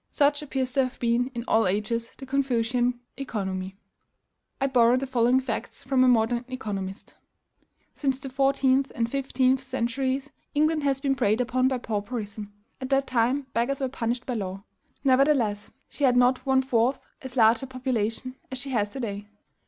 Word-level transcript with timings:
Such 0.09 0.41
appears 0.41 0.73
to 0.73 0.83
have 0.85 0.97
been, 0.99 1.27
in 1.35 1.45
all 1.47 1.67
ages, 1.67 2.09
the 2.17 2.25
Confucian 2.25 2.99
economy. 3.17 3.75
I 4.59 4.65
borrow 4.65 4.97
the 4.97 5.05
following 5.05 5.39
facts 5.39 5.83
from 5.83 6.03
a 6.03 6.07
modern 6.07 6.43
economist: 6.47 7.13
"Since 7.93 8.17
the 8.17 8.31
fourteenth 8.31 8.91
and 8.95 9.07
fifteenth 9.11 9.59
centuries, 9.59 10.31
England 10.55 10.81
has 10.81 11.01
been 11.01 11.13
preyed 11.13 11.39
upon 11.39 11.67
by 11.67 11.77
pauperism. 11.77 12.51
At 12.81 12.89
that 12.89 13.05
time 13.05 13.45
beggars 13.53 13.79
were 13.79 13.89
punished 13.89 14.25
by 14.25 14.33
law." 14.33 14.63
Nevertheless, 15.03 15.69
she 15.87 16.03
had 16.03 16.17
not 16.17 16.47
one 16.47 16.63
fourth 16.63 16.97
as 17.21 17.37
large 17.37 17.61
a 17.61 17.67
population 17.67 18.37
as 18.51 18.57
she 18.57 18.71
has 18.71 18.89
to 18.93 18.99
day. 18.99 19.27